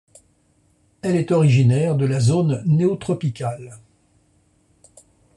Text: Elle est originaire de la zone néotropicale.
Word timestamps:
Elle 1.03 1.15
est 1.15 1.31
originaire 1.31 1.95
de 1.95 2.07
la 2.07 2.19
zone 2.19 2.63
néotropicale. 2.65 3.77